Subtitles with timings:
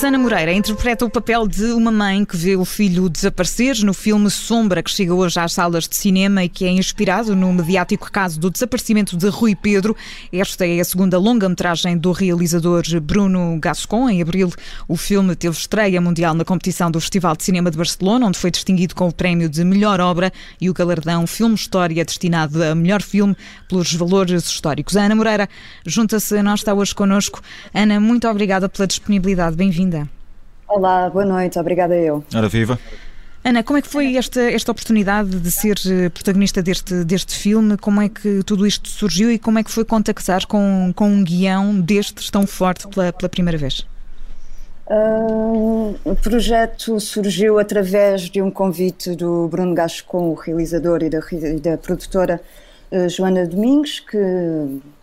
[0.00, 4.30] Ana Moreira interpreta o papel de uma mãe que vê o filho desaparecer no filme
[4.30, 8.40] Sombra, que chega hoje às salas de cinema e que é inspirado no mediático caso
[8.40, 9.94] do desaparecimento de Rui Pedro.
[10.32, 14.08] Esta é a segunda longa-metragem do realizador Bruno Gascon.
[14.08, 14.50] Em abril,
[14.88, 18.50] o filme teve estreia mundial na competição do Festival de Cinema de Barcelona, onde foi
[18.50, 23.02] distinguido com o prémio de melhor obra e o galardão Filme História, destinado a melhor
[23.02, 23.36] filme
[23.68, 24.96] pelos valores históricos.
[24.96, 25.48] A Ana Moreira
[25.86, 27.42] junta-se a nós, está hoje connosco.
[27.74, 29.54] Ana, muito obrigada pela disponibilidade.
[29.54, 29.81] Bem-vinda.
[30.68, 31.58] Olá, boa noite.
[31.58, 32.24] Obrigada eu.
[32.34, 32.78] Ora, viva.
[33.44, 37.76] Ana, como é que foi esta, esta oportunidade de ser eh, protagonista deste, deste filme?
[37.76, 41.24] Como é que tudo isto surgiu e como é que foi contactar com, com um
[41.24, 43.84] guião destes tão forte pela, pela primeira vez?
[44.86, 51.20] Uh, o projeto surgiu através de um convite do Bruno Gascon, o realizador e da,
[51.32, 52.40] e da produtora
[52.92, 54.18] uh, Joana Domingos, que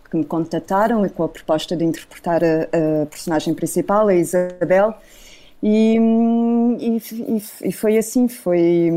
[0.09, 4.93] que me contataram e com a proposta de interpretar a, a personagem principal, a Isabel.
[5.61, 5.97] E,
[6.79, 8.89] e, e, foi assim, foi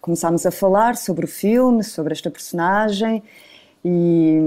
[0.00, 3.22] começámos a falar sobre o filme, sobre esta personagem
[3.84, 4.38] e,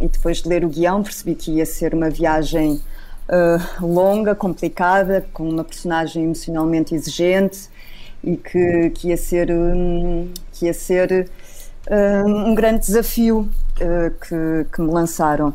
[0.00, 2.80] e depois de ler o guião percebi que ia ser uma viagem
[3.28, 7.68] uh, longa, complicada, com uma personagem emocionalmente exigente
[8.24, 11.30] e que, que ia ser, um, que ia ser
[12.26, 13.48] um grande desafio
[14.20, 15.54] que, que me lançaram.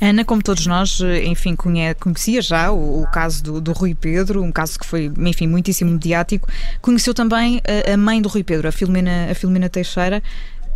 [0.00, 4.50] Ana, como todos nós, enfim, conhecia já o, o caso do, do, Rui Pedro, um
[4.50, 6.48] caso que foi, enfim, muitíssimo mediático.
[6.80, 10.20] Conheceu também a, a mãe do Rui Pedro, a Filomena, a Filomena Teixeira,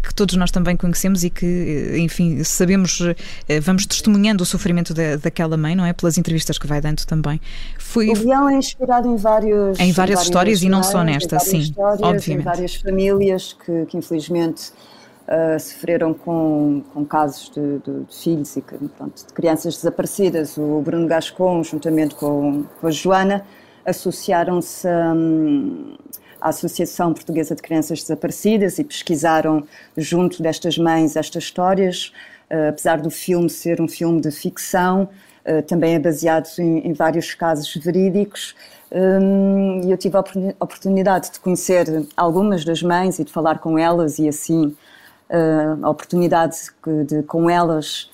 [0.01, 3.01] que todos nós também conhecemos e que, enfim, sabemos,
[3.49, 5.93] eh, vamos testemunhando o sofrimento da, daquela mãe, não é?
[5.93, 7.41] Pelas entrevistas que vai dando também.
[7.79, 9.81] Foi, o guião é inspirado em vários...
[9.81, 12.33] Em várias histórias e não só nesta, sim, obviamente.
[12.33, 14.71] Em várias famílias que, que infelizmente...
[15.27, 20.57] Uh, sofreram com, com casos de, de, de filhos e pronto, de crianças desaparecidas.
[20.57, 23.45] O Bruno Gascon, juntamente com, com a Joana,
[23.85, 25.97] associaram-se um,
[26.41, 29.65] à Associação Portuguesa de Crianças Desaparecidas e pesquisaram
[29.97, 32.13] junto destas mães estas histórias.
[32.49, 35.09] Uh, apesar do filme ser um filme de ficção,
[35.45, 38.55] uh, também é baseado em, em vários casos verídicos.
[38.93, 40.21] Um, eu tive a
[40.61, 44.77] oportunidade de conhecer algumas das mães e de falar com elas, e assim
[45.83, 46.57] a oportunidade
[47.07, 48.11] de, com elas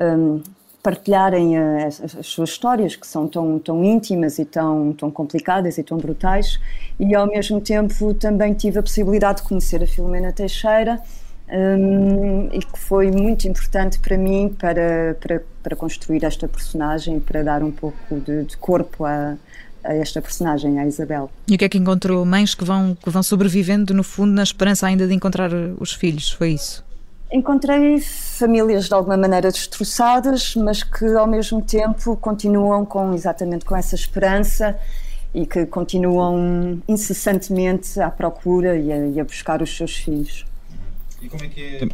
[0.00, 0.40] um,
[0.84, 5.78] partilharem eh, as, as, suas histórias, que são tão, tão íntimas e tão, tão complicadas
[5.78, 6.60] e tão brutais,
[7.00, 11.00] e ao mesmo tempo também tive a possibilidade de conhecer a Filomena Teixeira,
[11.48, 17.42] um, e que foi muito importante para mim para, para, para construir esta personagem, para
[17.42, 19.36] dar um pouco de, de corpo a,
[19.84, 21.30] a esta personagem, a Isabel.
[21.48, 22.24] E o que é que encontrou?
[22.24, 26.30] Mães que vão, que vão sobrevivendo, no fundo, na esperança ainda de encontrar os filhos,
[26.30, 26.84] foi isso?
[27.30, 33.76] Encontrei famílias de alguma maneira destroçadas, mas que ao mesmo tempo continuam com exatamente com
[33.76, 34.78] essa esperança
[35.34, 40.46] e que continuam incessantemente à procura e a, e a buscar os seus filhos.
[41.20, 41.88] E como é que é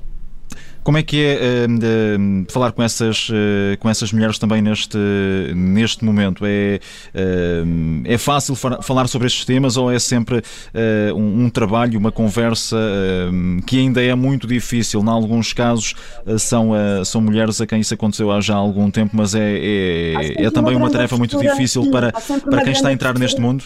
[0.82, 4.98] como é que é uh, falar com essas, uh, com essas mulheres também neste,
[5.54, 6.44] neste momento?
[6.46, 6.80] É,
[7.14, 10.42] uh, é fácil falar sobre estes temas ou é sempre
[11.14, 12.76] um, um, trabalho, uma conversa
[13.66, 15.00] que ainda é muito difícil?
[15.00, 15.94] Em alguns casos
[16.38, 16.72] são,
[17.04, 20.76] são mulheres a quem isso aconteceu há já algum tempo, mas é, é, é também
[20.76, 23.64] uma tarefa muito difícil para, para quem está a entrar neste mundo?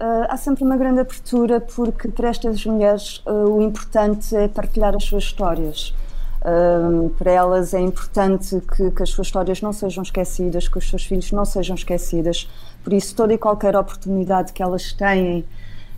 [0.00, 4.96] Uh, há sempre uma grande abertura porque para estas mulheres uh, o importante é partilhar
[4.96, 5.94] as suas histórias.
[6.40, 10.88] Uh, para elas é importante que, que, as suas histórias não sejam esquecidas, que os
[10.88, 12.48] seus filhos não sejam esquecidas.
[12.82, 15.44] Por isso, toda e qualquer oportunidade que elas têm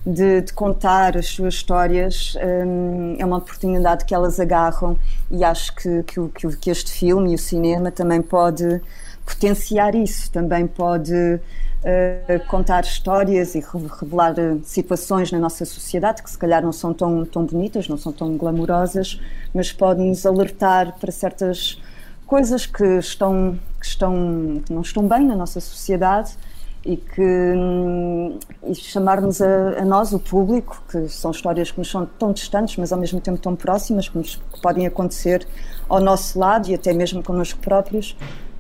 [0.05, 2.37] de, de contar as suas histórias
[2.67, 4.99] um, é uma oportunidade que elas agarram
[5.31, 8.81] e acho que, que, que este filme e o cinema também pode
[9.25, 16.31] potenciar isso, também pode uh, contar histórias e revelar eh, situações na nossa sociedade que
[16.31, 19.21] se calhar não são tão, tão bonitas, não são tão glamurosas,
[19.54, 21.80] mas podem nos alertar para certas
[22.27, 26.36] coisas que estão que estão que não estão bem na nossa sociedade
[26.84, 31.91] e que hum, e chamar-nos a, a, nós, o público, que são histórias que nos
[31.91, 35.47] são tão distantes, mas ao mesmo tempo tão próximas, que, nos, que podem acontecer
[35.89, 38.16] ao nosso lado e até mesmo connosco próprios,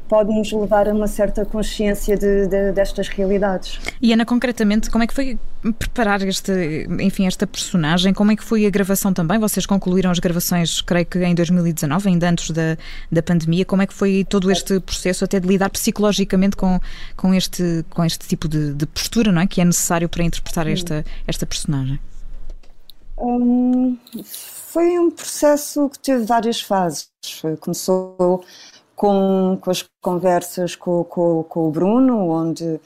[0.08, 3.80] pode nos levar a uma certa consciência de, de, destas realidades.
[4.00, 5.38] E Ana, concretamente, como é que foi
[5.78, 8.12] preparar este, enfim, esta personagem?
[8.12, 9.38] Como é que foi a gravação também?
[9.38, 12.76] Vocês concluíram as gravações, creio que em 2019, ainda antes da,
[13.10, 13.64] da pandemia.
[13.64, 16.78] Como é que foi todo este processo até de lidar psicologicamente com,
[17.16, 19.46] com, este, com este tipo de, de postura, não é?
[19.46, 21.98] Que é necessário para interpretar esta, esta personagem?
[23.18, 27.08] Hum, foi um processo que teve várias fases.
[27.60, 28.44] Começou
[28.94, 32.80] com, com as conversas com, com, com o Bruno, onde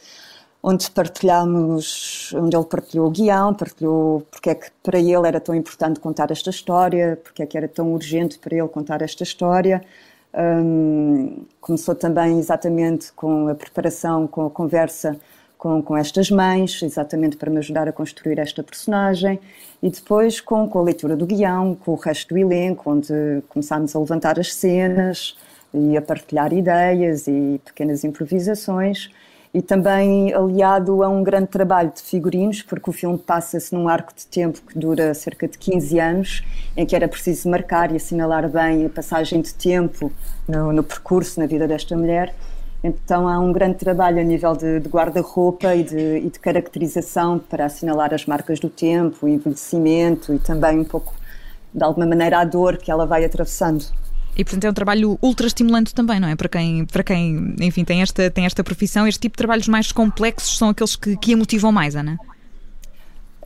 [0.63, 5.55] onde partilhamos, onde ele partilhou o guião, partilhou porque é que para ele era tão
[5.55, 9.81] importante contar esta história, porque é que era tão urgente para ele contar esta história.
[10.35, 15.17] Um, começou também exatamente com a preparação, com a conversa
[15.57, 19.39] com, com estas mães, exatamente para me ajudar a construir esta personagem,
[19.81, 23.95] e depois com, com a leitura do guião, com o resto do elenco, onde começámos
[23.95, 25.37] a levantar as cenas
[25.73, 29.11] e a partilhar ideias e pequenas improvisações
[29.57, 34.13] e também aliado a um grande trabalho de figurinos, porque o filme passa-se num arco
[34.15, 36.45] de tempo que dura cerca de 15 anos,
[36.77, 40.13] em que era preciso marcar e assinalar bem a passagem de tempo
[40.47, 42.35] no, no percurso na vida desta mulher.
[42.85, 47.65] Então há um grande trabalho a nível de, de guarda-roupa e e de caracterização para
[47.65, 51.15] assinalar as marcas do tempo, o envelhecimento e também um pouco,
[51.73, 53.87] de alguma maneira, a dor que ela vai atravessando.
[54.37, 56.37] E portanto é um trabalho ultra estimulante também, não é?
[56.37, 59.91] Para quem, para quem enfim, tem esta, tem esta profissão, este tipo de trabalhos mais
[59.93, 62.19] complexos são aqueles que, que a motivam mais, Ana?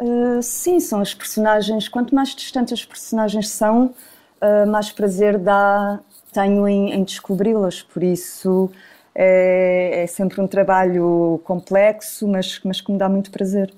[0.00, 1.88] Uh, sim, são as personagens.
[1.88, 3.94] Quanto mais distantes as personagens são,
[4.40, 6.00] uh, mais prazer dá,
[6.32, 7.82] tenho em, em descobri-las.
[7.82, 8.70] Por isso
[9.14, 13.72] é, é, sempre um trabalho complexo, mas, mas que me dá muito prazer.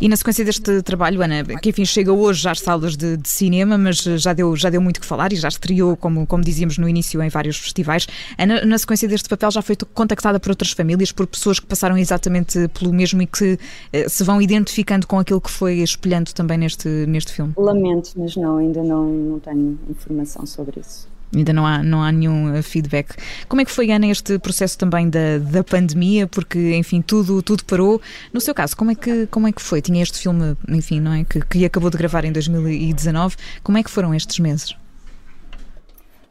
[0.00, 3.76] E na sequência deste trabalho, Ana, que enfim chega hoje às salas de, de, cinema,
[3.76, 6.88] mas já deu, já deu muito que falar e já estreou, como, como dizíamos no
[6.88, 8.06] início, em vários festivais.
[8.38, 11.98] Ana, na sequência deste papel, já foi contactada por outras famílias, por pessoas que passaram
[11.98, 13.58] exatamente pelo mesmo e que
[13.92, 17.52] eh, se vão identificando com aquilo que foi espelhando também neste, neste filme?
[17.58, 21.10] Lamento, mas não, ainda não, não tenho informação sobre isso.
[21.34, 23.14] Ainda não há, não há nenhum uh, feedback.
[23.48, 26.26] Como é que foi, Ana, este processo também da, da pandemia?
[26.26, 28.00] Porque, enfim, tudo, tudo parou.
[28.32, 29.80] No seu caso, como é que, como é que foi?
[29.80, 31.24] Tinha este filme, enfim, não é?
[31.24, 33.36] Que, que acabou de gravar em 2019.
[33.62, 34.74] Como é que foram estes meses?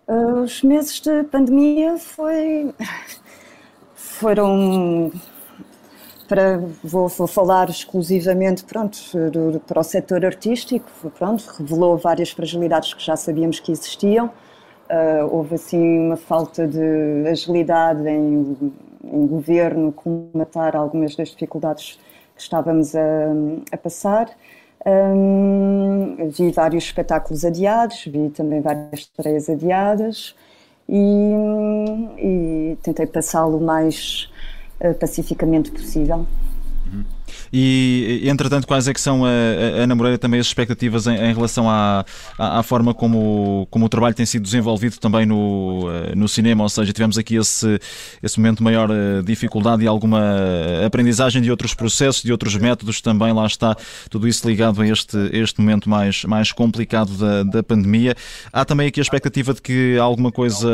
[0.08, 2.74] Uh, os meses de pandemia foi...
[3.96, 5.12] foram
[6.28, 9.00] para vou, vou, falar exclusivamente pronto
[9.68, 10.88] para o setor artístico
[11.18, 14.32] pronto revelou várias fragilidades que já sabíamos que existiam
[14.90, 19.94] Uh, houve assim uma falta de agilidade em, em governo
[20.34, 22.00] matar algumas das dificuldades
[22.36, 23.00] que estávamos a,
[23.72, 24.30] a passar.
[24.86, 30.36] Um, vi vários espetáculos adiados, vi também várias estreias adiadas
[30.88, 31.34] e,
[32.18, 34.32] e tentei passá-lo o mais
[34.82, 36.26] uh, pacificamente possível.
[37.52, 39.30] E, entretanto, quais é que são, a,
[39.82, 42.06] Ana Moreira, também as expectativas em, em relação à,
[42.38, 46.64] à, à, forma como, como o trabalho tem sido desenvolvido também no, eh, no cinema?
[46.64, 47.80] Ou seja, tivemos aqui esse,
[48.22, 50.22] esse momento de maior eh, dificuldade e alguma
[50.86, 53.76] aprendizagem de outros processos, de outros métodos também, lá está,
[54.10, 58.16] tudo isso ligado a este, este momento mais, mais complicado da, da pandemia.
[58.52, 60.70] Há também aqui a expectativa de que alguma coisa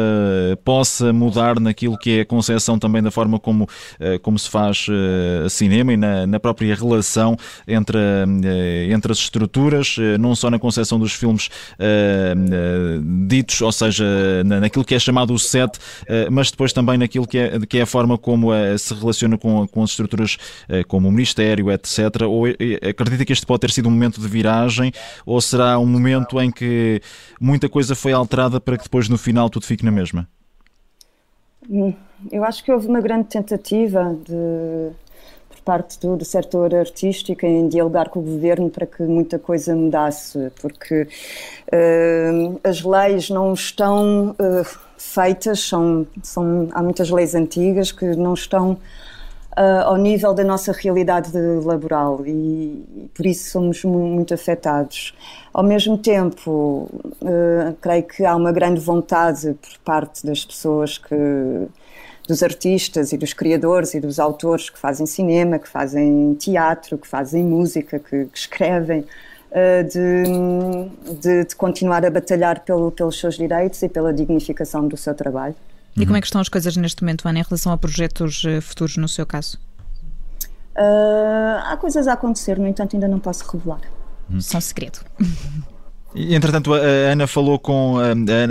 [0.64, 3.68] possa mudar naquilo que é a concepção também da forma como,
[4.00, 4.88] eh, como se faz
[5.50, 7.36] cinema e na, na própria relação
[7.68, 11.50] entre, eh, entre as estruturas, eh, não só na concepção dos filmes
[11.80, 12.36] eh,
[13.28, 14.06] ditos, ou seja,
[14.44, 15.80] naquilo que é chamado o set,
[16.32, 19.82] mas depois também naquilo que é, que é a forma como se relaciona com, com
[19.82, 20.38] as estruturas
[20.88, 22.22] como o Ministério, etc.
[22.28, 22.46] Ou
[22.88, 24.92] acredita que este pode ter sido um momento de viragem
[25.26, 27.02] ou será um momento em que
[27.40, 30.28] muita coisa foi alterada para que depois no final tudo fique na mesma?
[31.70, 31.94] Hum,
[32.32, 34.92] eu acho que houve uma grande tentativa de
[35.66, 40.52] parte do, do setor artístico em dialogar com o governo para que muita coisa mudasse,
[40.62, 41.08] porque
[41.74, 48.36] uh, as leis não estão uh, feitas, são, são, há muitas leis antigas que não
[48.36, 48.78] estão
[49.58, 51.32] Uh, ao nível da nossa realidade
[51.64, 55.16] laboral e, e, por isso somos muito afetados.
[55.54, 56.90] Ao mesmo tempo,
[57.22, 61.16] uh, creio que há uma grande vontade por parte das pessoas que
[62.28, 67.08] dos artistas e dos criadores e dos autores que fazem cinema, que fazem teatro, que
[67.08, 73.36] fazem música, que, que escrevem, uh, de, de, de, continuar a batalhar pelo, pelos seus
[73.36, 75.56] direitos e pela dignificação do seu trabalho.
[75.98, 78.60] E como é que estão as coisas neste momento, Ana, em relação a projetos eh,
[78.60, 79.58] futuros no seu caso?
[80.76, 83.80] Uh, há coisas a acontecer, no entanto, ainda não posso revelar.
[84.42, 85.00] São segredo.
[86.16, 87.98] Entretanto, a Ana falou com.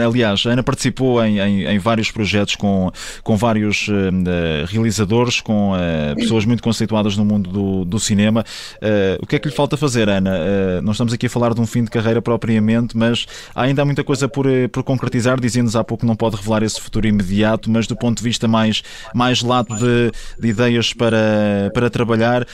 [0.04, 2.92] aliás, a Ana participou em, em, em, vários projetos com,
[3.22, 8.44] com vários uh, realizadores, com uh, pessoas muito conceituadas no mundo do, do cinema.
[8.76, 10.34] Uh, o que é que lhe falta fazer, Ana?
[10.82, 14.04] não estamos aqui a falar de um fim de carreira propriamente, mas ainda há muita
[14.04, 15.40] coisa por, por concretizar.
[15.40, 18.46] Dizendo-nos há pouco que não pode revelar esse futuro imediato, mas do ponto de vista
[18.46, 18.82] mais,
[19.14, 22.46] mais lato de, de ideias para, para trabalhar,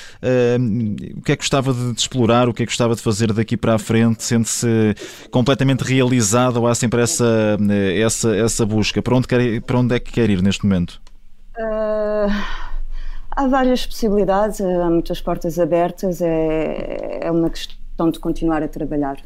[1.16, 2.48] o que é que gostava de, de explorar?
[2.48, 4.22] O que é que gostava de fazer daqui para a frente?
[4.22, 4.94] Sente-se
[5.30, 7.56] completamente realizada ou há sempre essa,
[7.96, 9.00] essa, essa busca?
[9.02, 11.00] Para onde, quer, para onde é que quer ir neste momento?
[11.56, 12.30] Uh,
[13.30, 19.16] há várias possibilidades, há muitas portas abertas, é, é uma questão de continuar a trabalhar.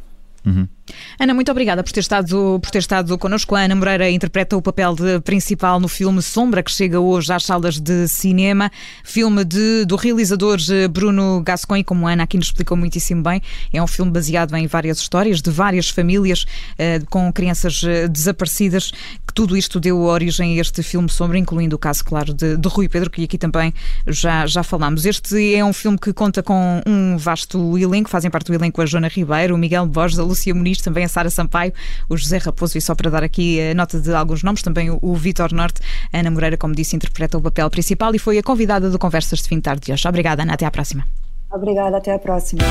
[0.46, 0.68] Uhum.
[1.18, 3.54] Ana, muito obrigada por ter estado, por ter estado connosco.
[3.54, 7.44] A Ana Moreira interpreta o papel de principal no filme Sombra, que chega hoje às
[7.44, 8.70] salas de cinema.
[9.02, 13.22] Filme de, do realizador eh, Bruno Gascon, e como a Ana aqui nos explicou muitíssimo
[13.22, 13.40] bem,
[13.72, 16.44] é um filme baseado em várias histórias de várias famílias
[16.78, 18.90] eh, com crianças eh, desaparecidas,
[19.26, 22.68] que tudo isto deu origem a este filme Sombra, incluindo o caso, claro, de, de
[22.68, 23.72] Rui Pedro, que aqui também
[24.06, 25.06] já, já falámos.
[25.06, 28.86] Este é um filme que conta com um vasto elenco, fazem parte do elenco a
[28.86, 31.72] Joana Ribeiro, o Miguel Borges, a Lúcia Muniz, também a Sara Sampaio,
[32.08, 34.98] o José Raposo, e só para dar aqui a nota de alguns nomes, também o,
[35.02, 35.80] o Vitor Norte.
[36.12, 39.40] A Ana Moreira, como disse, interpreta o papel principal e foi a convidada do Conversas
[39.40, 40.06] de Fim de Tarde de hoje.
[40.08, 40.54] Obrigada, Ana.
[40.54, 41.06] Até à próxima.
[41.50, 42.62] Obrigada, até à próxima.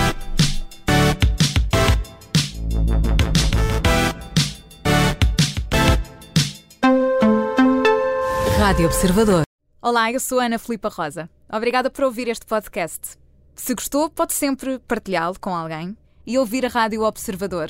[8.58, 9.44] Rádio Observador.
[9.82, 11.30] Olá, eu sou Ana Filipa Rosa.
[11.52, 13.18] Obrigada por ouvir este podcast.
[13.56, 15.96] Se gostou, pode sempre partilhá-lo com alguém
[16.26, 17.70] e ouvir a Rádio Observador.